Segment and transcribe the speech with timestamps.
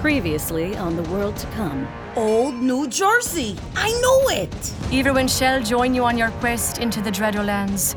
[0.00, 1.86] Previously on The World to Come.
[2.16, 3.54] Old New Jersey.
[3.76, 5.06] I know it.
[5.06, 7.96] Irwin shall join you on your quest into the Dreadlands.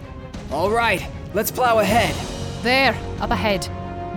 [0.51, 2.13] All right, let's plow ahead.
[2.61, 3.61] There, up ahead.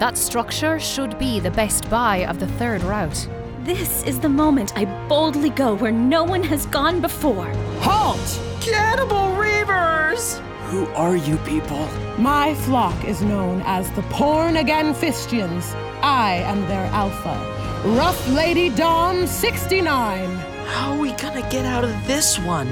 [0.01, 3.29] That structure should be the best buy of the third route.
[3.61, 7.47] This is the moment I boldly go where no one has gone before.
[7.83, 8.41] Halt!
[8.61, 10.41] Cannibal Reavers!
[10.71, 11.87] Who are you people?
[12.19, 15.73] My flock is known as the Porn Again Fistians.
[16.03, 17.56] I am their alpha.
[17.95, 20.37] Rough Lady Dom 69.
[20.67, 22.67] How are we gonna get out of this one?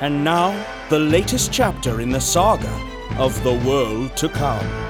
[0.00, 0.50] And now,
[0.90, 2.68] the latest chapter in the saga
[3.16, 4.85] of the world to come.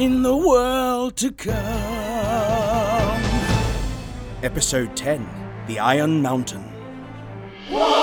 [0.00, 1.52] In the world to come.
[4.42, 5.28] Episode 10
[5.66, 6.64] The Iron Mountain.
[7.68, 7.99] Porn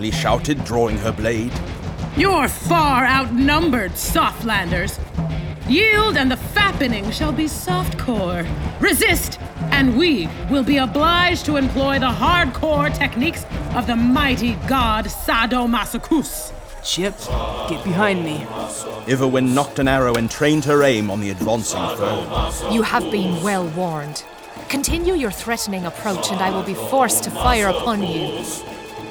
[0.00, 1.52] Ripley shouted, drawing her blade.
[2.16, 4.98] You're far outnumbered, Softlanders.
[5.68, 8.48] Yield and the fappening shall be softcore.
[8.80, 9.38] Resist,
[9.70, 13.44] and we will be obliged to employ the hardcore techniques
[13.74, 16.54] of the mighty god Sadomasochus.
[16.82, 17.18] Chip,
[17.68, 18.38] get behind me.
[19.06, 22.70] Iverwin knocked an arrow and trained her aim on the advancing foe.
[22.72, 24.24] You have been well warned.
[24.70, 28.42] Continue your threatening approach, and I will be forced to fire upon you.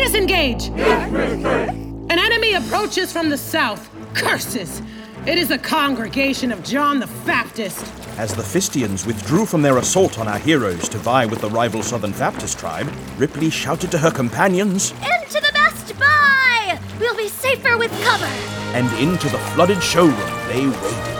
[0.00, 0.68] disengage!
[0.68, 3.90] An enemy approaches from the south.
[4.14, 4.80] Curses!
[5.26, 7.84] It is a congregation of John the Baptist.
[8.16, 11.82] As the Fistians withdrew from their assault on our heroes to vie with the rival
[11.82, 16.80] Southern Baptist tribe, Ripley shouted to her companions Into the best buy!
[16.98, 18.26] We'll be safer with cover!
[18.72, 20.16] and into the flooded showroom
[20.48, 21.16] they waded.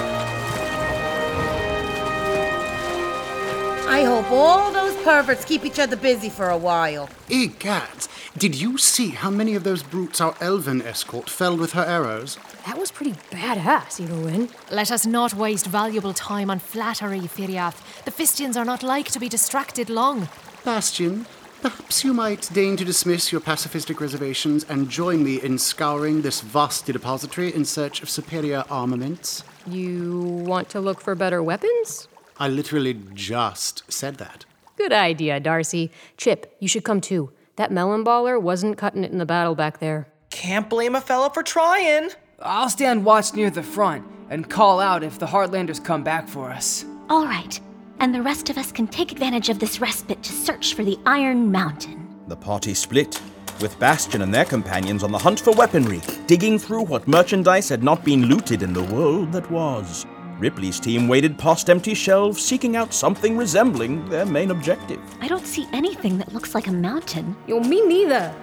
[3.89, 7.11] I hope all those perverts keep each other busy for a while.
[7.29, 8.07] Egad,
[8.39, 12.39] did you see how many of those brutes our elven escort felled with her arrows?
[12.65, 14.49] That was pretty badass, Irwin.
[14.71, 18.05] Let us not waste valuable time on flattery, Firiath.
[18.05, 20.29] The Fistians are not like to be distracted long.
[20.65, 21.27] Bastion,
[21.61, 26.41] perhaps you might deign to dismiss your pacifistic reservations and join me in scouring this
[26.41, 29.43] vast depository in search of superior armaments.
[29.67, 32.07] You want to look for better weapons?
[32.39, 34.45] I literally just said that.
[34.77, 35.91] Good idea, Darcy.
[36.17, 37.33] Chip, you should come too.
[37.57, 40.09] That melon baller wasn't cutting it in the battle back there.
[40.31, 42.11] Can't blame a fella for trying.
[42.41, 46.51] I'll stand watch near the front and call out if the Heartlanders come back for
[46.51, 46.85] us.
[47.09, 47.61] All right,
[47.99, 50.99] and the rest of us can take advantage of this respite to search for the
[51.05, 52.09] Iron Mountain.
[52.29, 53.21] The party split,
[53.61, 57.83] with Bastion and their companions on the hunt for weaponry, digging through what merchandise had
[57.83, 60.07] not been looted in the world that was.
[60.41, 64.99] Ripley's team waded past empty shelves, seeking out something resembling their main objective.
[65.21, 67.37] I don't see anything that looks like a mountain.
[67.47, 68.35] Yo, me neither.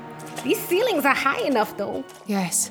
[0.43, 2.03] These ceilings are high enough, though.
[2.27, 2.69] Yes,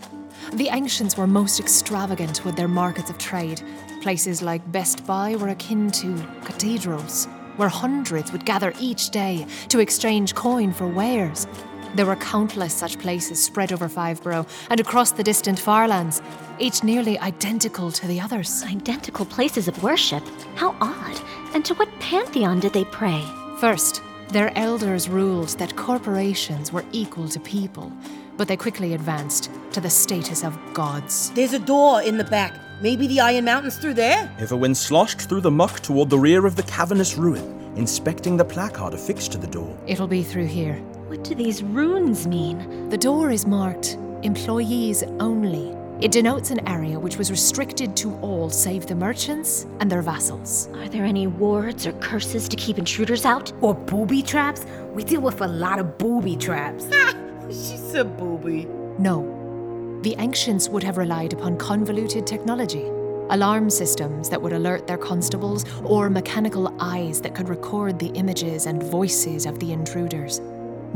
[0.52, 3.62] The ancients were most extravagant with their markets of trade.
[4.00, 6.14] Places like Best Buy were akin to
[6.44, 7.26] cathedrals,
[7.56, 11.48] where hundreds would gather each day to exchange coin for wares.
[11.96, 16.20] There were countless such places spread over Fiveborough and across the distant Farlands,
[16.58, 18.62] each nearly identical to the others.
[18.64, 20.22] Identical places of worship?
[20.56, 21.18] How odd.
[21.54, 23.24] And to what pantheon did they pray?
[23.60, 27.90] First, their elders ruled that corporations were equal to people,
[28.36, 31.30] but they quickly advanced to the status of gods.
[31.30, 32.52] There's a door in the back.
[32.82, 34.30] Maybe the Iron Mountain's through there?
[34.38, 38.92] Everwin sloshed through the muck toward the rear of the cavernous ruin, inspecting the placard
[38.92, 39.74] affixed to the door.
[39.86, 40.78] It'll be through here.
[41.06, 42.88] What do these runes mean?
[42.88, 45.72] The door is marked employees only.
[46.00, 50.68] It denotes an area which was restricted to all save the merchants and their vassals.
[50.74, 53.52] Are there any wards or curses to keep intruders out?
[53.60, 54.66] Or booby traps?
[54.94, 56.88] We deal with a lot of booby traps.
[57.46, 58.64] She's a booby.
[58.98, 60.00] No.
[60.02, 62.84] The ancients would have relied upon convoluted technology.
[63.30, 68.66] Alarm systems that would alert their constables, or mechanical eyes that could record the images
[68.66, 70.40] and voices of the intruders.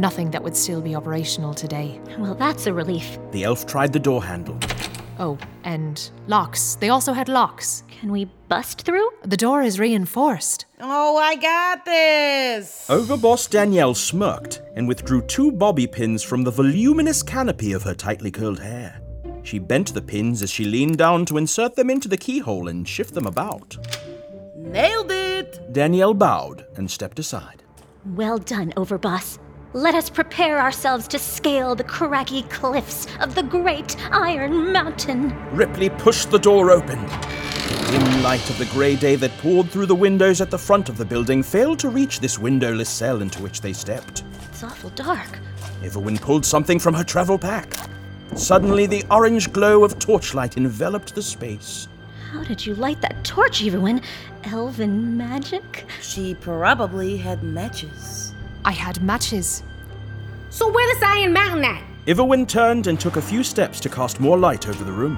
[0.00, 2.00] Nothing that would still be operational today.
[2.18, 3.18] Well, that's a relief.
[3.32, 4.58] The elf tried the door handle.
[5.18, 6.76] Oh, and locks.
[6.76, 7.82] They also had locks.
[8.00, 9.10] Can we bust through?
[9.24, 10.64] The door is reinforced.
[10.80, 12.86] Oh, I got this.
[12.88, 18.30] Overboss Danielle smirked and withdrew two bobby pins from the voluminous canopy of her tightly
[18.30, 19.02] curled hair.
[19.42, 22.88] She bent the pins as she leaned down to insert them into the keyhole and
[22.88, 23.76] shift them about.
[24.56, 25.60] Nailed it.
[25.74, 27.62] Danielle bowed and stepped aside.
[28.06, 29.38] Well done, Overboss.
[29.72, 35.32] Let us prepare ourselves to scale the craggy cliffs of the great Iron Mountain.
[35.54, 37.00] Ripley pushed the door open.
[37.06, 40.88] The dim light of the grey day that poured through the windows at the front
[40.88, 44.24] of the building failed to reach this windowless cell into which they stepped.
[44.48, 45.38] It's awful dark.
[45.82, 47.72] Everwin pulled something from her travel pack.
[48.34, 51.86] Suddenly, the orange glow of torchlight enveloped the space.
[52.32, 54.02] How did you light that torch, Evelyn?
[54.42, 55.86] Elven magic?
[56.00, 58.29] She probably had matches.
[58.64, 59.62] I had matches.
[60.50, 61.82] So where is Iron Mountain at?
[62.06, 65.14] Iverwin turned and took a few steps to cast more light over the room.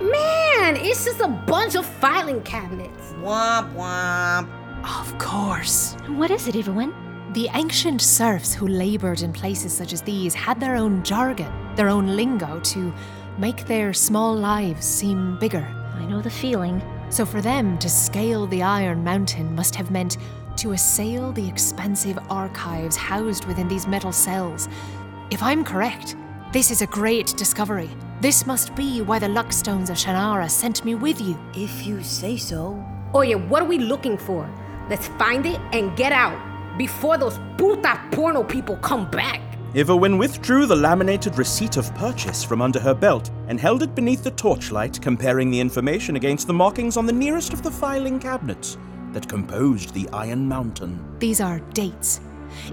[0.00, 3.12] Man, it's just a bunch of filing cabinets.
[3.20, 4.48] Womp womp.
[4.84, 5.96] Of course.
[6.08, 6.92] What is it, Evelyn?
[7.32, 11.88] The ancient serfs who labored in places such as these had their own jargon, their
[11.88, 12.92] own lingo to
[13.38, 15.66] make their small lives seem bigger.
[15.94, 16.82] I know the feeling.
[17.08, 20.18] So for them to scale the Iron Mountain must have meant
[20.56, 24.68] to assail the expansive archives housed within these metal cells.
[25.30, 26.16] If I'm correct,
[26.52, 27.90] this is a great discovery.
[28.20, 31.38] This must be why the Luckstones of Shannara sent me with you.
[31.54, 32.82] If you say so.
[33.14, 34.48] Oye, what are we looking for?
[34.88, 36.38] Let's find it and get out
[36.78, 39.40] before those puta porno people come back.
[39.74, 44.22] Iverwin withdrew the laminated receipt of purchase from under her belt and held it beneath
[44.22, 48.78] the torchlight, comparing the information against the markings on the nearest of the filing cabinets
[49.14, 51.02] that composed the Iron Mountain.
[51.18, 52.20] These are dates.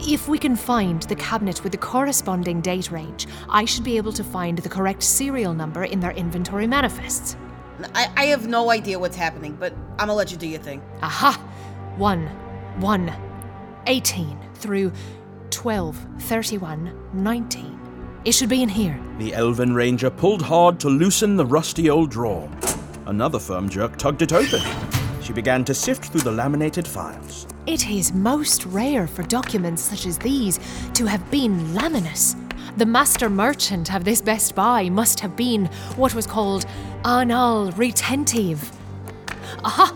[0.02, 4.14] If we can find the cabinet with the corresponding date range, I should be able
[4.14, 7.38] to find the correct serial number in their inventory manifests.
[7.96, 10.82] I, I have no idea what's happening, but I'm gonna let you do your thing.
[11.02, 11.34] Aha!
[11.98, 12.28] 1,
[12.80, 13.14] 1,
[13.88, 14.92] 18 through
[15.50, 17.80] 12, 31, 19.
[18.24, 19.00] It should be in here.
[19.18, 22.50] The Elven Ranger pulled hard to loosen the rusty old drawer.
[23.08, 24.62] Another firm jerk tugged it open.
[25.22, 27.48] She began to sift through the laminated files.
[27.68, 30.60] It is most rare for documents such as these
[30.94, 32.36] to have been laminous.
[32.78, 36.66] The master merchant of this Best Buy must have been what was called
[37.06, 38.72] anal retentive.
[39.64, 39.96] Aha!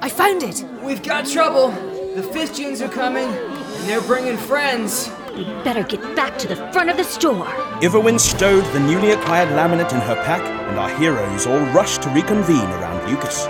[0.00, 0.64] I found it!
[0.82, 1.70] We've got trouble.
[2.14, 5.10] The Fistians are coming, and they're bringing friends.
[5.34, 7.46] We better get back to the front of the store.
[7.80, 12.10] Iverwin stowed the newly acquired laminate in her pack, and our heroes all rushed to
[12.10, 13.46] reconvene around Lucas.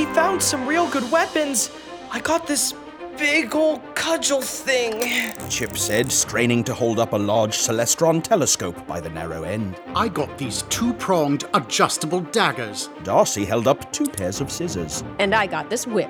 [0.00, 1.70] We found some real good weapons.
[2.10, 2.72] I got this
[3.18, 5.34] big old cudgel thing.
[5.50, 9.76] Chip said, straining to hold up a large Celestron telescope by the narrow end.
[9.94, 12.88] I got these two pronged adjustable daggers.
[13.02, 15.04] Darcy held up two pairs of scissors.
[15.18, 16.08] And I got this whip.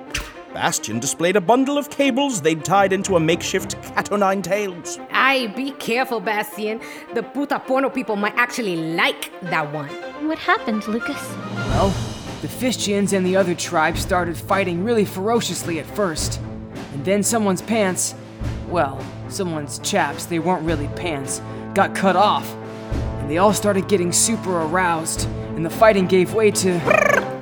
[0.55, 5.01] Bastion displayed a bundle of cables they'd tied into a makeshift cat o' nine tails.
[5.11, 6.81] Ay, be careful, Bastion.
[7.15, 9.89] The puta porno people might actually like that one.
[10.29, 11.21] What happened, Lucas?
[11.57, 11.93] Well,
[12.41, 16.41] the Fistians and the other tribes started fighting really ferociously at first.
[16.93, 18.15] And then someone's pants,
[18.69, 21.43] well, someone's chaps, they weren't really pants,
[21.75, 22.51] got cut off.
[23.21, 26.81] And they all started getting super aroused, and the fighting gave way to.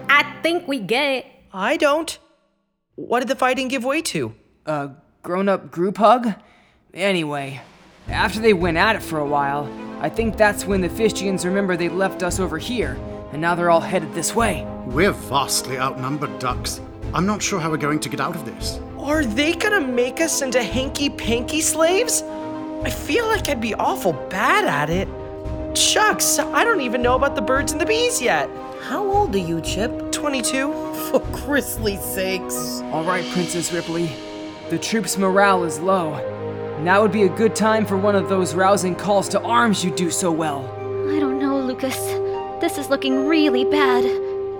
[0.08, 1.26] I think we get it.
[1.52, 2.18] I don't.
[2.96, 4.34] What did the fighting give way to?
[4.66, 4.90] A
[5.22, 6.34] grown up group hug?
[6.92, 7.60] Anyway,
[8.08, 11.76] after they went at it for a while, I think that's when the Fistians remember
[11.76, 12.98] they left us over here,
[13.32, 14.66] and now they're all headed this way.
[14.86, 16.80] We're vastly outnumbered, ducks.
[17.14, 18.80] I'm not sure how we're going to get out of this.
[18.98, 22.22] Are they gonna make us into hanky panky slaves?
[22.84, 25.08] I feel like I'd be awful bad at it.
[25.76, 28.48] Shucks, I don't even know about the birds and the bees yet.
[28.82, 30.12] How old are you, Chip?
[30.12, 30.72] 22.
[31.10, 32.82] For Chrisley's sakes.
[32.92, 34.10] All right, Princess Ripley.
[34.70, 36.12] The troops' morale is low.
[36.82, 39.90] Now would be a good time for one of those rousing calls to arms you
[39.90, 40.64] do so well.
[41.10, 41.96] I don't know, Lucas.
[42.60, 44.04] This is looking really bad.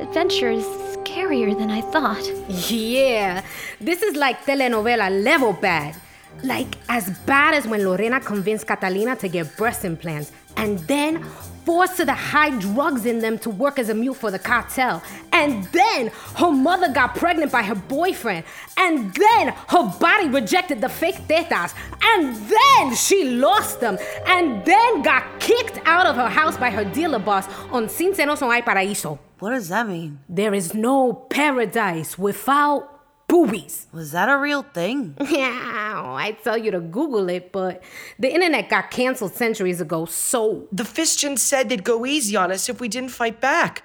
[0.00, 0.64] Adventure is
[0.94, 2.24] scarier than I thought.
[2.70, 3.42] Yeah,
[3.80, 5.96] this is like telenovela level bad.
[6.44, 11.24] Like as bad as when Lorena convinced Catalina to get breast implants and then
[11.68, 15.02] forced to hide drugs in them to work as a mule for the cartel.
[15.32, 18.44] And then her mother got pregnant by her boyfriend.
[18.78, 21.74] And then her body rejected the fake tetas.
[22.02, 23.98] And then she lost them.
[24.26, 28.40] And then got kicked out of her house by her dealer boss on Sin Senos
[28.40, 29.18] No Hay Paraíso.
[29.38, 30.20] What does that mean?
[30.26, 32.97] There is no paradise without
[33.28, 33.86] boobies.
[33.92, 35.14] Was that a real thing?
[35.28, 37.82] Yeah, I tell you to Google it, but
[38.18, 40.66] the internet got canceled centuries ago, so.
[40.72, 43.82] The Fistians said they'd go easy on us if we didn't fight back.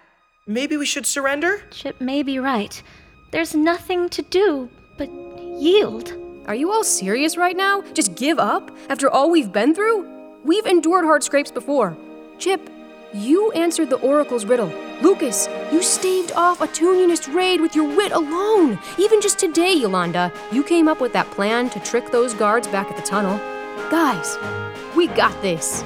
[0.47, 1.61] Maybe we should surrender?
[1.71, 2.81] Chip may be right.
[3.31, 6.13] There's nothing to do but yield.
[6.47, 7.81] Are you all serious right now?
[7.93, 8.71] Just give up?
[8.89, 10.05] After all we've been through?
[10.43, 11.95] We've endured hard scrapes before.
[12.37, 12.69] Chip,
[13.13, 14.73] you answered the Oracle's riddle.
[15.01, 18.79] Lucas, you staved off a Tunionist raid with your wit alone.
[18.97, 22.89] Even just today, Yolanda, you came up with that plan to trick those guards back
[22.89, 23.37] at the tunnel.
[23.89, 24.37] Guys,
[24.95, 25.83] we got this.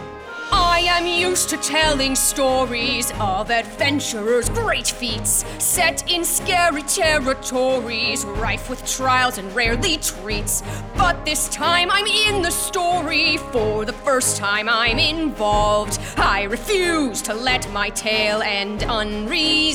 [0.52, 8.70] I am used to telling stories of adventurers' great feats, set in scary territories, rife
[8.70, 10.64] with trials and rarely treats.
[10.96, 16.00] But this time I'm in the story, for the first time I'm involved.
[16.18, 19.68] I refuse to let my tale end unresolved.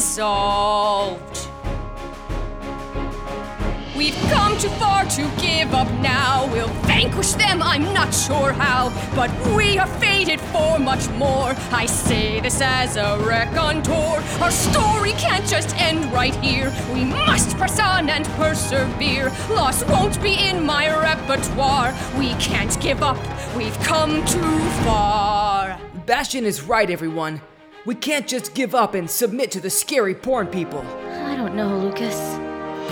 [4.02, 6.50] We've come too far to give up now.
[6.50, 8.90] We'll vanquish them, I'm not sure how.
[9.14, 11.54] But we are fated for much more.
[11.71, 14.21] I say this as a raconteur.
[14.42, 16.75] Our story can't just end right here.
[16.92, 19.30] We must press on and persevere.
[19.49, 21.94] Loss won't be in my repertoire.
[22.18, 23.18] We can't give up,
[23.56, 25.78] we've come too far.
[26.06, 27.40] Bastion is right, everyone.
[27.87, 30.80] We can't just give up and submit to the scary porn people.
[31.06, 32.41] I don't know, Lucas.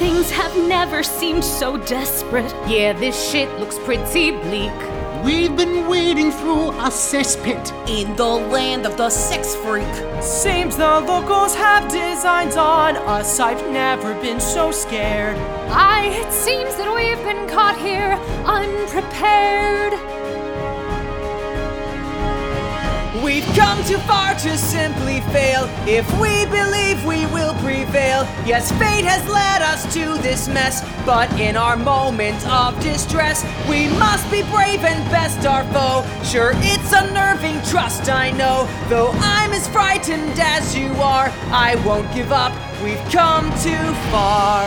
[0.01, 2.51] Things have never seemed so desperate.
[2.67, 4.73] Yeah, this shit looks pretty bleak.
[5.23, 7.71] We've been wading through a cesspit.
[7.87, 9.85] In the land of the sex freak.
[10.23, 13.39] Seems the locals have designs on us.
[13.39, 15.37] I've never been so scared.
[15.69, 18.13] Aye, it seems that we've been caught here
[18.47, 19.93] unprepared.
[23.23, 25.69] We've come too far to simply fail.
[25.87, 30.83] If we believe we will prevail, yes, fate has led us to this mess.
[31.05, 36.05] But in our moment of distress, we must be brave and best our foe.
[36.25, 38.69] Sure, it's unnerving, trust I know.
[38.89, 42.53] Though I'm as frightened as you are, I won't give up.
[42.83, 44.63] We've come too far.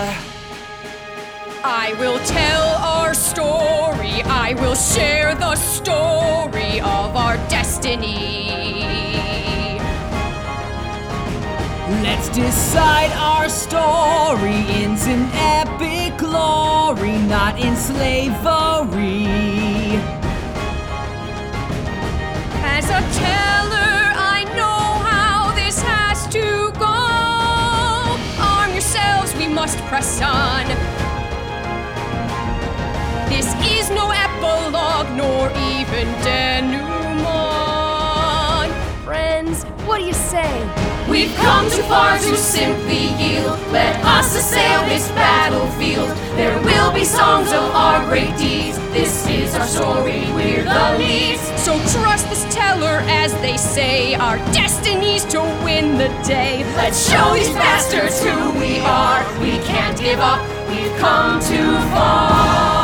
[1.65, 4.21] I will tell our story.
[4.25, 9.12] I will share the story of our destiny.
[12.01, 19.27] Let's decide our story ends in epic glory, not in slavery.
[22.63, 26.85] As a teller, I know how this has to go.
[28.41, 30.65] Arm yourselves, we must press on.
[33.29, 37.13] This is no epilogue, nor even denouement.
[39.03, 40.92] Friends, what do you say?
[41.09, 43.59] We've come too far to simply yield.
[43.71, 46.09] Let us assail this battlefield.
[46.37, 48.77] There will be songs of our great deeds.
[48.93, 51.41] This is our story, we're the leads.
[51.61, 56.63] So trust this teller as they say, our destiny's to win the day.
[56.75, 59.23] Let's show these bastards who we are.
[59.39, 62.82] We can't give up, we've come too far.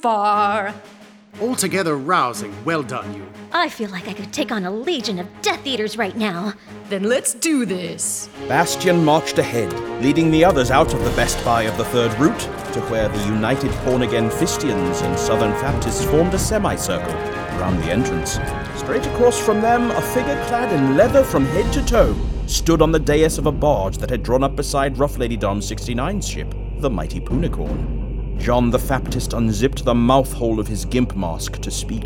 [0.00, 0.66] Far.
[0.66, 0.98] We've come too far.
[1.40, 2.52] All Altogether rousing.
[2.64, 3.26] Well done, you.
[3.52, 6.54] I feel like I could take on a legion of Death Eaters right now.
[6.88, 8.28] Then let's do this.
[8.48, 12.40] Bastion marched ahead, leading the others out of the Best Buy of the Third Route
[12.72, 17.14] to where the United Born Again Fistians and Southern Baptists formed a semicircle
[17.58, 18.32] around the entrance.
[18.76, 22.90] Straight across from them, a figure clad in leather from head to toe stood on
[22.90, 26.54] the dais of a barge that had drawn up beside Rough Lady Dom 69's ship,
[26.78, 28.07] the mighty Punicorn.
[28.38, 32.04] John the Baptist unzipped the mouth hole of his gimp mask to speak.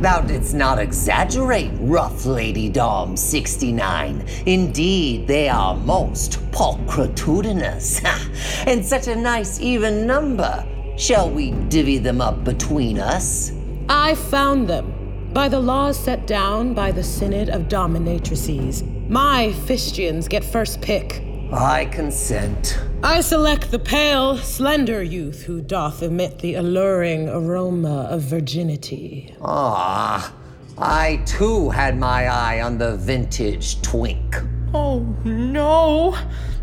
[0.00, 4.24] Thou didst not exaggerate, rough Lady Dom 69.
[4.46, 8.00] Indeed, they are most pulchritudinous.
[8.66, 10.66] and such a nice even number.
[10.96, 13.52] Shall we divvy them up between us?
[13.88, 19.08] I found them by the laws set down by the Synod of Dominatrices.
[19.08, 21.22] My Fistians get first pick.
[21.52, 22.78] I consent.
[23.02, 29.34] I select the pale, slender youth who doth emit the alluring aroma of virginity.
[29.42, 30.32] Ah,
[30.78, 34.36] I too had my eye on the vintage twink.
[34.72, 36.16] Oh no!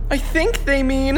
[0.10, 1.16] I think they mean.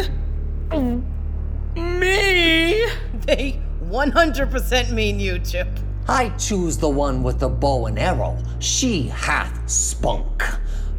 [1.76, 2.86] me!
[3.26, 5.68] They 100% mean you, Chip.
[6.08, 8.36] I choose the one with the bow and arrow.
[8.58, 10.44] She hath spunk.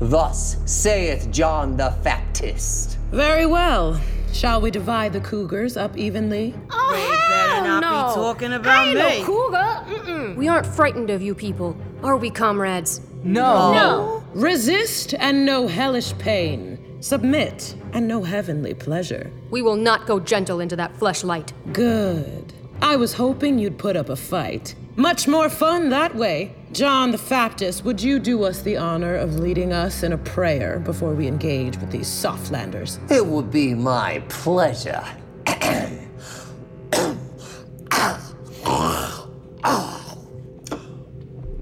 [0.01, 2.97] Thus saith John the Baptist.
[3.11, 4.01] Very well.
[4.33, 6.55] Shall we divide the cougars up evenly?
[6.71, 8.09] Oh, They better hell not no.
[8.09, 9.19] be talking I about ain't me.
[9.21, 9.85] no cougar.
[10.11, 10.37] Mm-mm.
[10.37, 13.01] We aren't frightened of you people, are we, comrades?
[13.25, 13.73] No.
[13.75, 14.25] No.
[14.33, 16.79] Resist and no hellish pain.
[17.01, 19.31] Submit and no heavenly pleasure.
[19.51, 21.53] We will not go gentle into that fleshlight.
[21.73, 22.53] Good.
[22.81, 24.75] I was hoping you'd put up a fight.
[24.97, 26.55] Much more fun that way.
[26.73, 30.79] John the Baptist, would you do us the honor of leading us in a prayer
[30.79, 33.01] before we engage with these softlanders?
[33.11, 35.05] It would be my pleasure.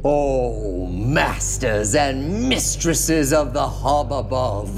[0.04, 4.76] Oh, masters and mistresses of the hub above,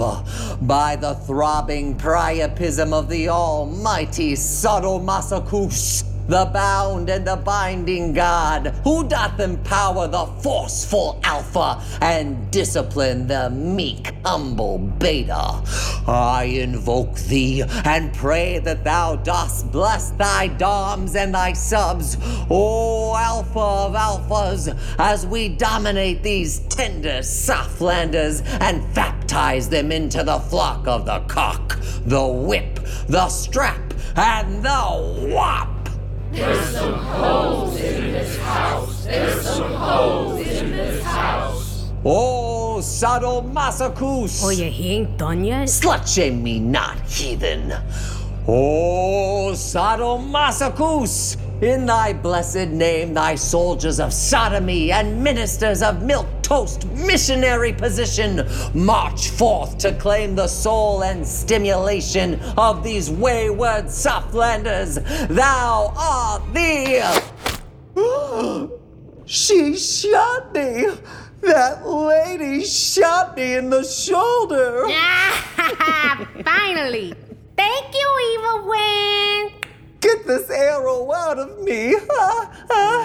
[0.66, 9.02] by the throbbing priapism of the almighty Sadomasochus, the bound and the binding God, who
[9.08, 15.60] doth empower the forceful Alpha and discipline the meek, humble Beta.
[16.06, 22.16] I invoke thee and pray that thou dost bless thy doms and thy subs,
[22.48, 30.38] O Alpha of Alphas, as we dominate these tender Softlanders and baptize them into the
[30.38, 35.79] flock of the cock, the whip, the strap, and the whop.
[36.32, 39.04] There's some holes in this house.
[39.04, 41.90] There's some holes in this house.
[42.04, 44.44] Oh, Sadomasochus!
[44.44, 45.68] Oye, he ain't done yet.
[45.68, 47.74] Slut shame me not, heathen.
[48.52, 51.36] Oh, Sadomasochus!
[51.62, 58.44] In thy blessed name, thy soldiers of sodomy and ministers of milk toast missionary position
[58.74, 64.96] march forth to claim the soul and stimulation of these wayward Softlanders.
[65.28, 67.04] Thou art the.
[69.26, 70.88] she shot me!
[71.42, 74.88] That lady shot me in the shoulder!
[76.44, 77.14] Finally.
[77.60, 79.64] Thank you, Eva Wing.
[80.00, 81.94] Get this arrow out of me!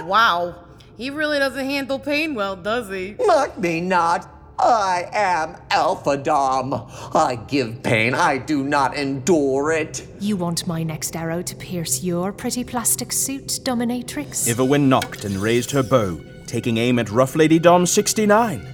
[0.05, 0.63] Wow.
[0.95, 3.15] He really doesn't handle pain well, does he?
[3.25, 4.29] Mock me not!
[4.57, 6.73] I am Alpha Dom.
[7.13, 10.07] I give pain, I do not endure it.
[10.21, 14.47] You want my next arrow to pierce your pretty plastic suit, Dominatrix?
[14.47, 18.65] Iverwin knocked and raised her bow, taking aim at Rough Lady Dom 69.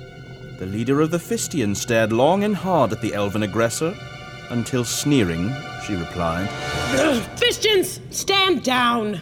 [0.60, 3.96] The leader of the Fistians stared long and hard at the elven aggressor,
[4.50, 5.50] until sneering,
[5.86, 6.50] she replied,
[7.38, 9.22] Fistians, stand down!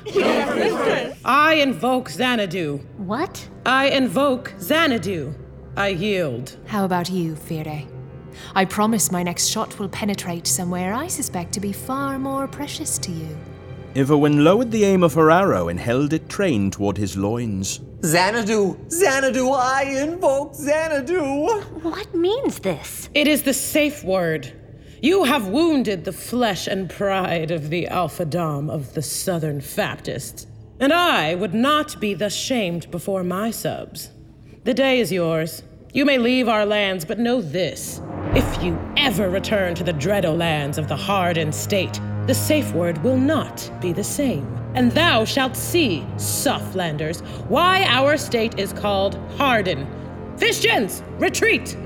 [1.25, 2.79] I invoke Xanadu.
[2.97, 3.47] What?
[3.65, 5.33] I invoke Xanadu.
[5.75, 6.57] I yield.
[6.67, 7.83] How about you, Fire?
[8.55, 12.97] I promise my next shot will penetrate somewhere I suspect to be far more precious
[12.99, 13.37] to you.
[13.95, 17.81] Iverwin lowered the aim of her arrow and held it trained toward his loins.
[18.05, 18.77] Xanadu!
[18.89, 19.51] Xanadu!
[19.51, 21.61] I invoke Xanadu!
[21.81, 23.09] What means this?
[23.13, 24.53] It is the safe word.
[25.01, 30.45] You have wounded the flesh and pride of the Alpha Dom of the Southern Baptists,
[30.77, 34.09] and I would not be thus shamed before my subs.
[34.65, 35.63] The day is yours.
[35.93, 38.01] You may leave our lands, but know this.
[38.35, 43.01] If you ever return to the Dreado lands of the hardened state, the safe word
[43.01, 44.53] will not be the same.
[44.75, 49.87] And thou shalt see, Softlanders, why our state is called Harden.
[50.37, 51.77] Fistians, retreat!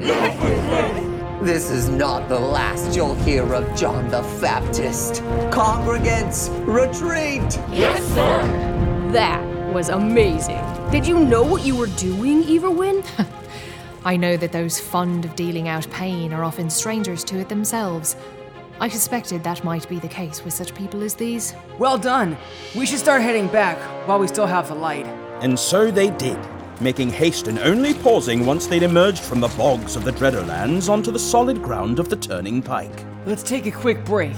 [1.43, 5.15] This is not the last you'll hear of John the Baptist.
[5.51, 7.59] Congregants, retreat!
[7.69, 9.11] Yes, sir.
[9.11, 10.63] That was amazing.
[10.89, 13.05] Did you know what you were doing, Everwin?
[14.05, 18.15] I know that those fond of dealing out pain are often strangers to it themselves.
[18.79, 21.55] I suspected that might be the case with such people as these.
[21.77, 22.37] Well done.
[22.73, 23.77] We should start heading back
[24.07, 25.07] while we still have the light.
[25.41, 26.39] And so they did,
[26.81, 31.11] making haste and only pausing once they'd emerged from the bogs of the Dreaderlands onto
[31.11, 33.03] the solid ground of the Turning Pike.
[33.25, 34.35] Let's take a quick break,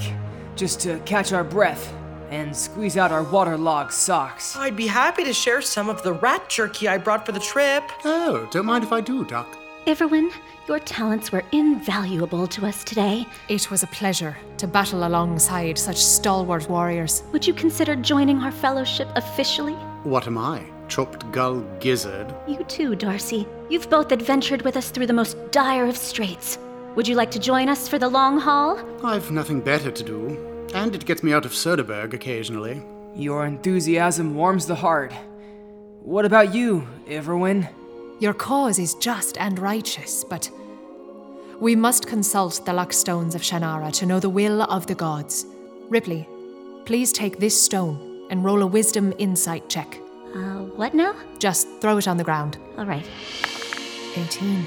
[0.56, 1.94] just to catch our breath
[2.30, 4.56] and squeeze out our waterlogged socks.
[4.56, 7.84] I'd be happy to share some of the rat jerky I brought for the trip.
[8.04, 9.58] Oh, don't mind if I do, Doc.
[9.86, 10.32] Everwin,
[10.68, 13.28] your talents were invaluable to us today.
[13.50, 17.22] It was a pleasure to battle alongside such stalwart warriors.
[17.32, 19.76] Would you consider joining our fellowship officially?
[20.04, 20.75] What am I?
[20.88, 22.34] Chopped gull gizzard?
[22.48, 23.48] You too, Darcy.
[23.70, 26.60] You've both adventured with us through the most dire of straits.
[26.96, 28.80] Would you like to join us for the long haul?
[29.04, 32.84] I've nothing better to do, and it gets me out of Soderbergh occasionally.
[33.16, 35.14] Your enthusiasm warms the heart.
[36.02, 37.68] What about you, Everwin?
[38.20, 40.50] Your cause is just and righteous, but
[41.60, 45.46] we must consult the Luckstones of Shannara to know the will of the gods.
[45.90, 46.28] Ripley,
[46.86, 50.00] please take this stone and roll a wisdom insight check.
[50.36, 51.16] Uh, what now?
[51.40, 52.58] Just throw it on the ground.
[52.78, 53.06] All right.
[54.16, 54.66] 18.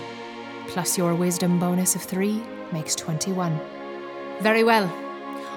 [0.69, 3.61] Plus your wisdom bonus of 3 makes 21.
[4.41, 4.91] Very well.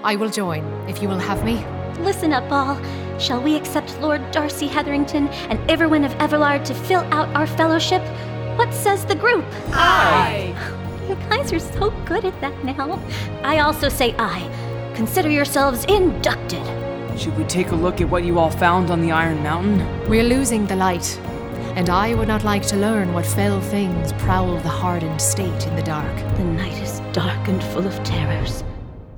[0.03, 1.65] I will join, if you will have me.
[2.03, 2.77] Listen up, all.
[3.19, 8.01] Shall we accept Lord Darcy Hetherington and Everwin of Everlard to fill out our fellowship?
[8.57, 9.45] What says the group?
[9.69, 10.55] Aye.
[11.09, 12.97] You guys are so good at that now.
[13.43, 14.49] I also say aye.
[14.95, 16.61] Consider yourselves inducted.
[17.21, 20.09] Should we take a look at what you all found on the Iron Mountain?
[20.09, 21.19] We're losing the light,
[21.75, 25.75] and I would not like to learn what fell things prowl the hardened state in
[25.75, 26.15] the dark.
[26.37, 28.63] The night is dark and full of terrors.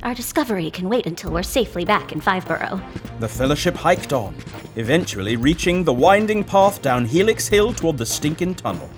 [0.04, 2.84] Our discovery can wait until we're safely back in Fiveborough.
[3.22, 4.36] The Fellowship hiked on,
[4.76, 8.90] eventually reaching the winding path down Helix Hill toward the Stinking Tunnel.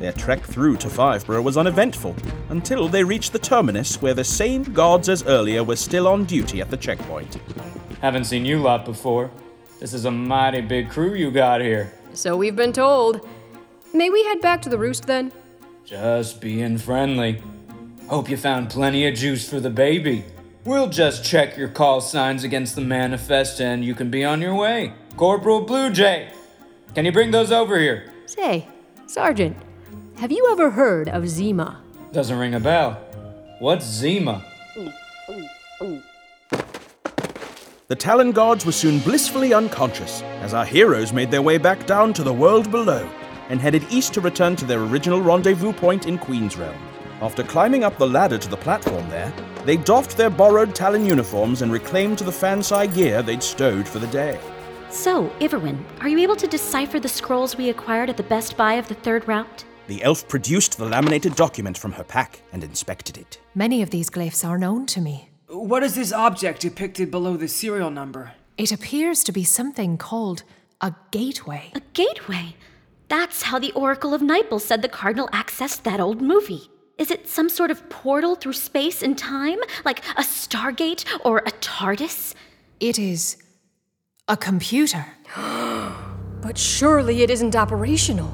[0.00, 2.14] Their trek through to Fiveborough was uneventful
[2.50, 6.60] until they reached the terminus where the same guards as earlier were still on duty
[6.60, 7.38] at the checkpoint.
[8.00, 9.30] Haven't seen you lot before.
[9.78, 11.92] This is a mighty big crew you got here.
[12.14, 13.26] So we've been told.
[13.92, 15.32] May we head back to the roost then?
[15.84, 17.42] Just being friendly.
[18.08, 20.24] Hope you found plenty of juice for the baby.
[20.64, 24.54] We'll just check your call signs against the manifest and you can be on your
[24.54, 24.92] way.
[25.16, 26.32] Corporal Blue Jay,
[26.94, 28.12] can you bring those over here?
[28.26, 28.66] Say,
[29.06, 29.56] Sergeant,
[30.16, 31.80] have you ever heard of Zima?
[32.12, 32.94] Doesn't ring a bell.
[33.58, 34.44] What's Zima?
[37.90, 42.12] The Talon Guards were soon blissfully unconscious as our heroes made their way back down
[42.12, 43.10] to the world below
[43.48, 46.80] and headed east to return to their original rendezvous point in Queen's Realm.
[47.20, 49.32] After climbing up the ladder to the platform there,
[49.64, 53.98] they doffed their borrowed Talon uniforms and reclaimed to the Fansai gear they'd stowed for
[53.98, 54.38] the day.
[54.88, 58.74] So, Iverwin, are you able to decipher the scrolls we acquired at the Best Buy
[58.74, 59.64] of the third route?
[59.88, 63.40] The elf produced the laminated document from her pack and inspected it.
[63.56, 65.29] Many of these glyphs are known to me.
[65.50, 68.34] What is this object depicted below the serial number?
[68.56, 70.44] It appears to be something called
[70.80, 71.72] a gateway.
[71.74, 72.54] A gateway?
[73.08, 76.70] That's how the Oracle of Nipel said the Cardinal accessed that old movie.
[76.98, 79.58] Is it some sort of portal through space and time?
[79.84, 82.36] Like a Stargate or a TARDIS?
[82.78, 83.36] It is
[84.28, 85.04] a computer.
[86.42, 88.32] But surely it isn't operational.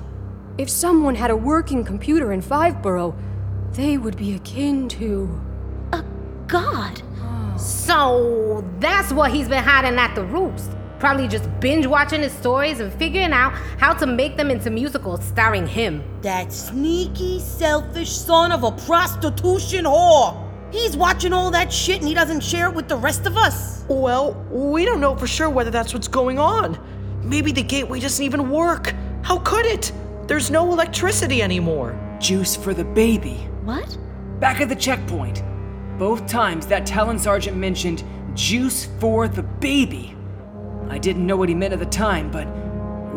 [0.59, 3.17] If someone had a working computer in Fiveborough,
[3.73, 5.56] they would be akin to.
[6.47, 7.03] A god?
[7.59, 10.71] So that's what he's been hiding at the roost.
[11.01, 15.25] Probably just binge watching his stories and figuring out how to make them into musicals
[15.25, 16.05] starring him.
[16.23, 20.43] That sneaky, selfish son of a prostitution whore.
[20.73, 23.85] He's watching all that shit and he doesn't share it with the rest of us.
[23.89, 26.79] Well, we don't know for sure whether that's what's going on.
[27.23, 28.95] Maybe the gateway doesn't even work.
[29.23, 29.91] How could it?
[30.29, 31.99] There's no electricity anymore.
[32.21, 33.49] Juice for the baby.
[33.65, 33.99] What?
[34.41, 35.43] Back at the checkpoint.
[35.99, 38.05] Both times that Talon Sergeant mentioned
[38.35, 40.15] juice for the baby.
[40.91, 42.47] I didn't know what he meant at the time, but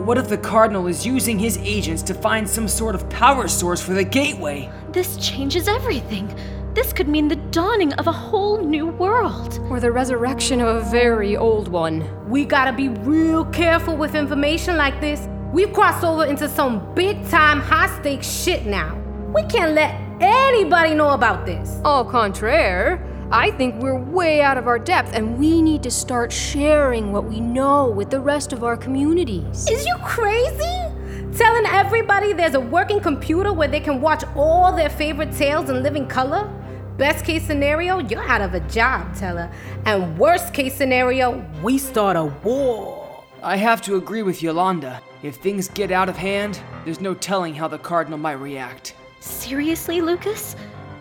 [0.06, 3.82] what if the Cardinal is using his agents to find some sort of power source
[3.82, 4.72] for the gateway?
[4.94, 6.34] This changes everything.
[6.74, 9.60] This could mean the dawning of a whole new world.
[9.70, 12.08] Or the resurrection of a very old one.
[12.30, 15.28] We gotta be real careful with information like this.
[15.52, 18.96] We've crossed over into some big time high stakes shit now.
[19.36, 21.80] We can't let anybody know about this.
[21.86, 26.32] Au contraire, I think we're way out of our depth and we need to start
[26.32, 29.68] sharing what we know with the rest of our communities.
[29.70, 31.38] Is you crazy?
[31.38, 35.84] Telling everybody there's a working computer where they can watch all their favorite tales in
[35.84, 36.52] living color?
[36.98, 39.50] Best case scenario, you're out of a job, Teller.
[39.86, 43.24] And worst case scenario, we start a war.
[43.42, 45.02] I have to agree with Yolanda.
[45.24, 48.96] If things get out of hand, there's no telling how the Cardinal might react.
[49.20, 50.56] Seriously, Lucas?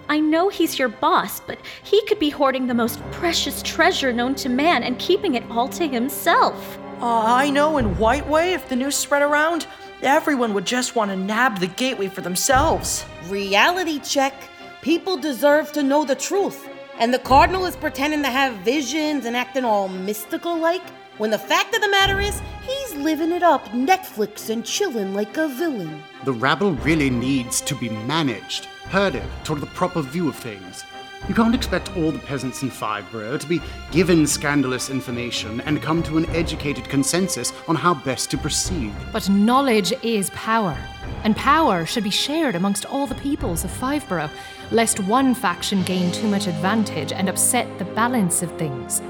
[0.08, 4.34] I know he's your boss, but he could be hoarding the most precious treasure known
[4.36, 6.78] to man and keeping it all to himself.
[7.00, 9.66] Uh, I know in White Way, if the news spread around,
[10.02, 13.04] everyone would just want to nab the gateway for themselves.
[13.28, 14.34] Reality check.
[14.82, 16.68] People deserve to know the truth.
[16.98, 21.38] And the Cardinal is pretending to have visions and acting all mystical like, when the
[21.38, 22.40] fact of the matter is,
[22.88, 26.02] he's living it up, Netflix and chilling like a villain.
[26.24, 30.84] The rabble really needs to be managed, herded toward the proper view of things.
[31.28, 36.02] You can't expect all the peasants in Fiveborough to be given scandalous information and come
[36.04, 38.92] to an educated consensus on how best to proceed.
[39.12, 40.78] But knowledge is power,
[41.24, 44.30] and power should be shared amongst all the peoples of Fiveborough,
[44.70, 49.02] lest one faction gain too much advantage and upset the balance of things.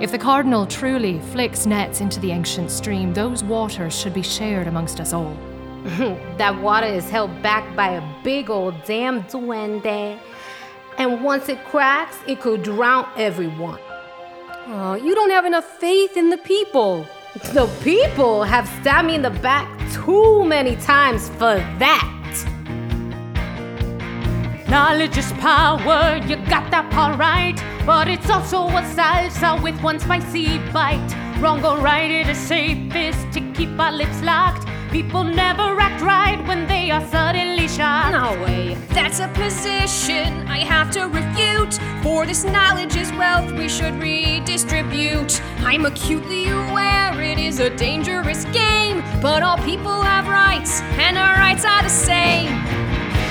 [0.00, 4.68] If the Cardinal truly flicks nets into the ancient stream, those waters should be shared
[4.68, 5.36] amongst us all.
[6.38, 10.16] that water is held back by a big old damn duende.
[10.98, 13.80] And once it cracks, it could drown everyone.
[14.68, 17.04] Aw, you don't have enough faith in the people.
[17.52, 22.17] The people have stabbed me in the back too many times for that.
[24.68, 27.56] Knowledge is power, you got that part right.
[27.86, 31.10] But it's also a salsa with one spicy bite.
[31.40, 34.68] Wrong or right, it is safest to keep our lips locked.
[34.90, 38.12] People never act right when they are suddenly shocked.
[38.12, 38.76] No way.
[38.90, 41.78] That's a position I have to refute.
[42.02, 45.40] For this knowledge is wealth we should redistribute.
[45.60, 51.36] I'm acutely aware it is a dangerous game, but all people have rights, and our
[51.36, 52.87] rights are the same.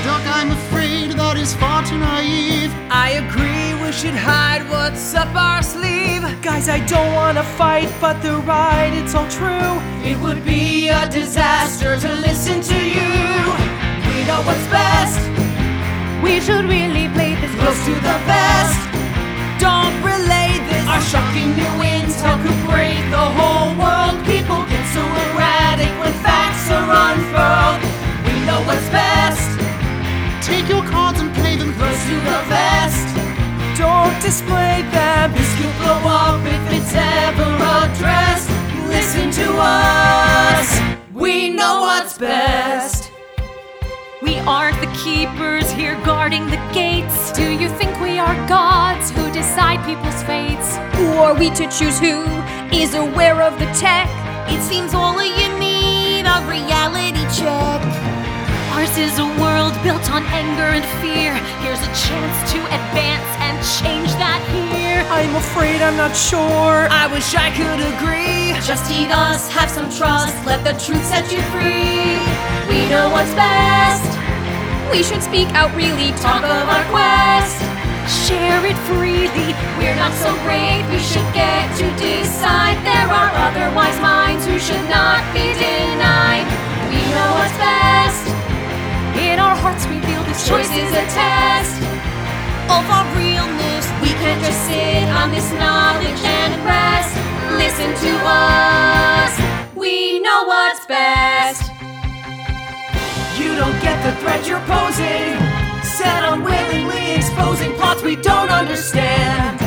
[0.07, 2.71] Doc, I'm afraid that is far too naive.
[2.87, 6.23] I agree we should hide what's up our sleeve.
[6.41, 9.73] Guys, I don't wanna fight, but they're right, it's all true.
[10.07, 13.11] It would be a disaster to listen to you.
[14.07, 15.19] We know what's best.
[16.23, 18.79] We should really play this Close to the best.
[19.59, 20.87] Don't relay this.
[20.87, 24.15] Our shocking new intel could break the whole world.
[24.23, 27.79] People get so erratic when facts are unfurled.
[28.23, 29.16] We know what's best.
[30.47, 33.07] Take your cards and play them Close to the vest.
[33.77, 35.33] Don't display them.
[35.33, 37.49] This could blow up if it's ever
[37.83, 38.49] addressed.
[38.87, 40.79] Listen to us.
[41.13, 43.11] We know what's best.
[44.21, 47.33] We aren't the keepers here guarding the gates.
[47.33, 50.77] Do you think we are gods who decide people's fates?
[50.95, 52.23] Who are we to choose who
[52.73, 54.07] is aware of the tech?
[54.49, 58.16] It seems all you need a reality check.
[58.87, 61.35] Ours is a world built on anger and fear.
[61.59, 65.03] Here's a chance to advance and change that here.
[65.11, 66.87] I'm afraid I'm not sure.
[66.87, 68.55] I wish I could agree.
[68.63, 72.15] Just heed us, have some trust, let the truth set you free.
[72.71, 74.07] We know what's best.
[74.87, 77.59] We should speak out really, Talk of our quest.
[78.07, 79.51] Share it freely.
[79.75, 82.79] We're not so great, we should get to decide.
[82.87, 86.47] There are other wise minds who should not be denied.
[86.87, 88.46] We know what's best.
[89.17, 91.81] In our hearts we feel this Choice is a test
[92.69, 93.85] of our realness.
[94.01, 97.15] We can't just sit on this knowledge and rest.
[97.57, 99.33] Listen to us.
[99.75, 101.71] We know what's best.
[103.39, 105.33] You don't get the threat you're posing.
[105.81, 109.57] Set unwillingly exposing plots we don't understand.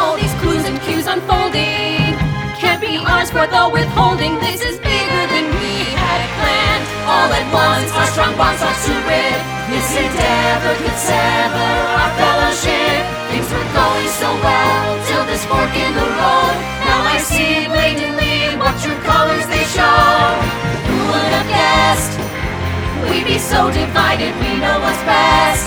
[0.00, 2.18] All these clues and cues unfolding
[2.58, 4.34] can't be ours for the withholding.
[4.40, 5.35] This is bigger than we had planned.
[7.26, 9.40] All at once, our strong bonds are to rip.
[9.66, 13.02] This endeavor could sever our fellowship.
[13.34, 16.54] Things were going so well till this fork in the road.
[16.86, 20.06] Now I see blatantly what true colors they show.
[20.86, 22.14] Who would have guessed?
[23.10, 25.66] We'd be so divided, we know what's best.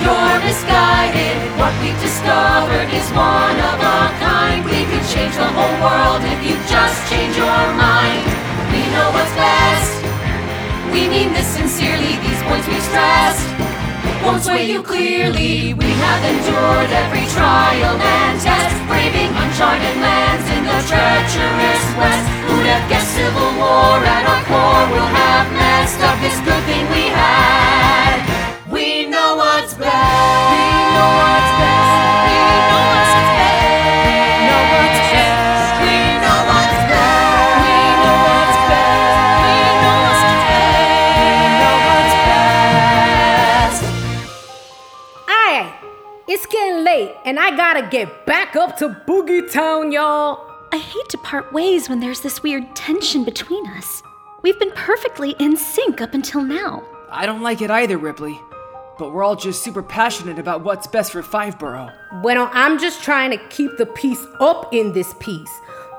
[0.00, 4.64] You're misguided, what we've discovered is one of a kind.
[4.64, 8.24] We could change the whole world if you just change your mind.
[8.72, 10.08] We know what's best.
[10.92, 13.46] We mean this sincerely, these points we stressed.
[14.24, 15.74] Won't sway you clearly.
[15.74, 22.26] We have endured every trial and test, braving uncharted lands in the treacherous west.
[22.46, 26.84] Who'd have guessed civil war at our core will have messed up this good thing
[26.90, 28.18] we had?
[28.70, 29.97] We know what's best.
[48.78, 50.40] To Boogie Town, y'all.
[50.70, 54.04] I hate to part ways when there's this weird tension between us.
[54.42, 56.84] We've been perfectly in sync up until now.
[57.10, 58.40] I don't like it either, Ripley.
[58.96, 61.92] But we're all just super passionate about what's best for Fiveborough.
[62.22, 65.50] Bueno, I'm just trying to keep the peace up in this piece.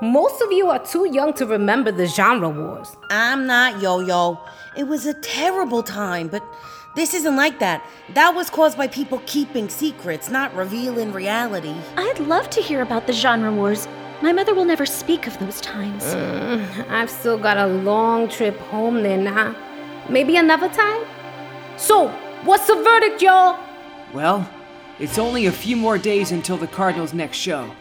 [0.02, 2.96] Most of you are too young to remember the genre wars.
[3.10, 4.40] I'm not, Yo Yo.
[4.78, 6.44] It was a terrible time, but
[7.00, 7.86] this isn't like that.
[8.14, 11.74] That was caused by people keeping secrets, not revealing reality.
[11.96, 13.88] I'd love to hear about the genre wars.
[14.22, 16.04] My mother will never speak of those times.
[16.04, 19.54] Mm, I've still got a long trip home then, huh?
[20.10, 21.06] Maybe another time?
[21.78, 22.10] So,
[22.44, 23.58] what's the verdict, y'all?
[24.14, 24.50] Well,
[25.00, 27.74] it's only a few more days until the Cardinals' next show.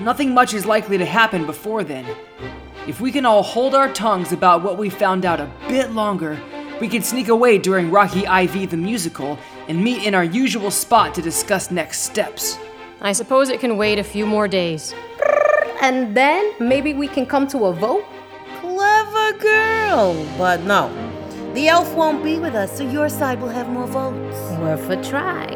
[0.00, 2.06] Nothing much is likely to happen before then.
[2.88, 6.40] If we can all hold our tongues about what we found out a bit longer,
[6.80, 9.38] we can sneak away during Rocky IV the musical
[9.68, 12.58] and meet in our usual spot to discuss next steps.
[13.00, 14.94] I suppose it can wait a few more days.
[15.80, 18.04] And then maybe we can come to a vote?
[18.60, 20.26] Clever girl.
[20.36, 20.90] But no,
[21.54, 24.36] the elf won't be with us, so your side will have more votes.
[24.58, 25.46] Worth a try.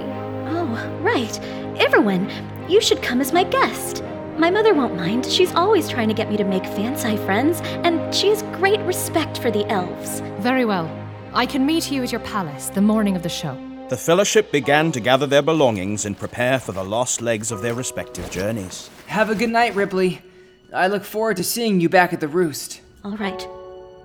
[0.49, 1.39] Oh, right.
[1.81, 2.31] Everyone,
[2.69, 4.03] you should come as my guest.
[4.39, 5.27] My mother won't mind.
[5.27, 9.39] She's always trying to get me to make fancy friends, and she has great respect
[9.39, 10.21] for the elves.
[10.39, 11.02] Very well.
[11.35, 13.57] I can meet you at your palace the morning of the show.
[13.89, 17.73] The fellowship began to gather their belongings and prepare for the lost legs of their
[17.73, 18.91] respective journeys.
[19.07, 20.21] Have a good night, Ripley.
[20.75, 22.83] I look forward to seeing you back at the roost.
[23.03, 23.49] All right.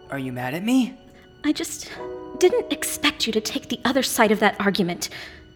[0.10, 0.98] Are you mad at me?
[1.44, 1.92] I just
[2.40, 5.10] didn't expect you to take the other side of that argument.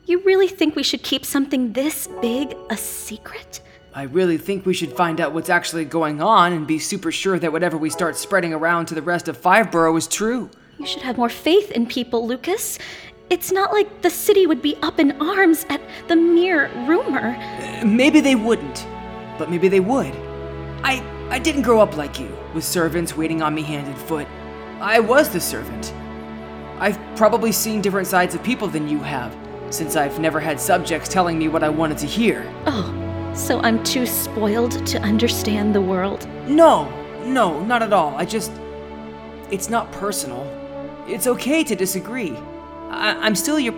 [0.07, 3.61] You really think we should keep something this big a secret?
[3.93, 7.39] I really think we should find out what's actually going on and be super sure
[7.39, 10.49] that whatever we start spreading around to the rest of Fiveborough is true.
[10.81, 12.79] You should have more faith in people, Lucas.
[13.29, 17.37] It's not like the city would be up in arms at the mere rumor.
[17.85, 18.87] Maybe they wouldn't,
[19.37, 20.11] but maybe they would.
[20.83, 24.27] I I didn't grow up like you, with servants waiting on me hand and foot.
[24.79, 25.93] I was the servant.
[26.79, 29.37] I've probably seen different sides of people than you have,
[29.69, 32.51] since I've never had subjects telling me what I wanted to hear.
[32.65, 36.27] Oh, so I'm too spoiled to understand the world?
[36.47, 36.89] No,
[37.23, 38.15] no, not at all.
[38.15, 38.51] I just.
[39.51, 40.43] It's not personal.
[41.11, 42.33] It's okay to disagree.
[42.89, 43.73] I- I'm still your.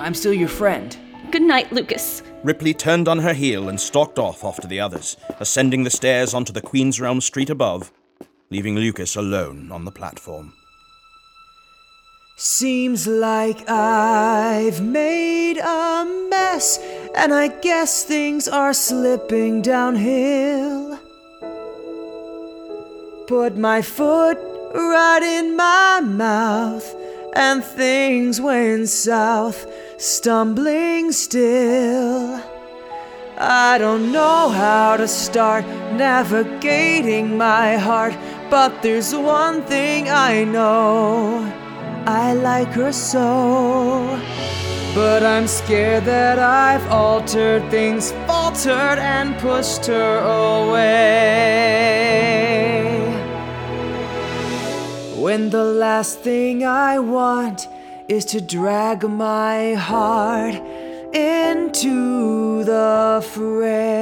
[0.00, 0.96] I'm still your friend.
[1.30, 2.22] Good night, Lucas.
[2.42, 6.52] Ripley turned on her heel and stalked off after the others, ascending the stairs onto
[6.52, 7.92] the Queen's Realm street above,
[8.50, 10.52] leaving Lucas alone on the platform.
[12.36, 16.78] Seems like I've made a mess,
[17.16, 20.98] and I guess things are slipping downhill.
[23.26, 24.38] Put my foot
[24.74, 26.94] right in my mouth,
[27.34, 29.66] and things went south,
[29.98, 32.40] stumbling still.
[33.40, 38.16] I don't know how to start navigating my heart,
[38.50, 41.44] but there's one thing I know.
[42.04, 44.18] I like her so.
[44.94, 50.18] But I'm scared that I've altered things, faltered, and pushed her
[50.66, 52.37] away.
[55.28, 57.68] When the last thing I want
[58.08, 60.54] is to drag my heart
[61.14, 64.00] into the fray.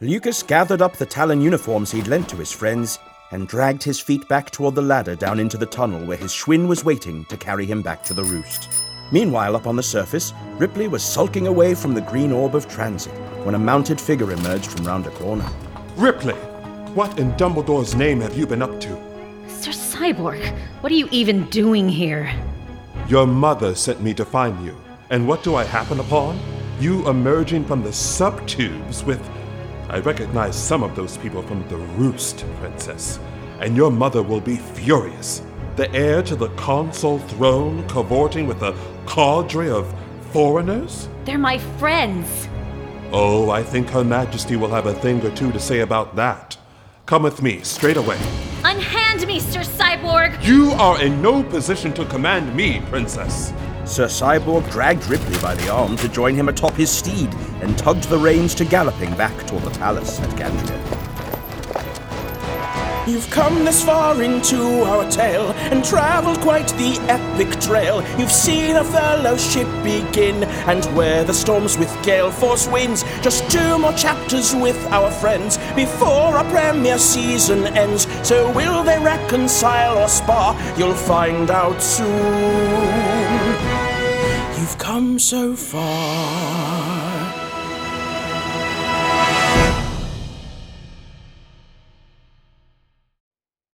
[0.00, 3.00] Lucas gathered up the Talon uniforms he'd lent to his friends
[3.32, 6.68] and dragged his feet back toward the ladder down into the tunnel where his Schwinn
[6.68, 8.68] was waiting to carry him back to the roost.
[9.10, 13.12] Meanwhile, up on the surface, Ripley was sulking away from the green orb of transit
[13.42, 15.50] when a mounted figure emerged from round a corner.
[15.96, 16.36] Ripley,
[16.94, 18.88] what in Dumbledore's name have you been up to?
[19.48, 22.32] Sir Cyborg, what are you even doing here?
[23.08, 24.76] Your mother sent me to find you.
[25.10, 26.38] And what do I happen upon?
[26.78, 29.20] You emerging from the subtubes with.
[29.88, 33.18] I recognize some of those people from the roost, Princess.
[33.60, 35.42] And your mother will be furious.
[35.76, 38.76] The heir to the console throne cavorting with a
[39.06, 39.92] cadre of
[40.30, 41.08] foreigners?
[41.24, 42.48] They're my friends.
[43.12, 46.56] Oh, I think Her Majesty will have a thing or two to say about that.
[47.06, 48.16] Come with me, straight away.
[48.64, 50.42] Unhand me, Sir Cyborg!
[50.42, 53.52] You are in no position to command me, Princess.
[53.84, 57.28] Sir Cyborg dragged Ripley by the arm to join him atop his steed
[57.60, 61.03] and tugged the reins to galloping back toward the palace at Gandria.
[63.06, 68.02] You've come this far into our tale and traveled quite the epic trail.
[68.18, 73.02] You've seen a fellowship begin and where the storms with gale force winds.
[73.20, 78.06] Just two more chapters with our friends before our premiere season ends.
[78.26, 80.56] So will they reconcile or spar?
[80.78, 82.08] You'll find out soon.
[84.58, 86.73] You've come so far.